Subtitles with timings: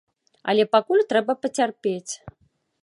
[0.53, 2.13] Але пакуль трэба пацярпець.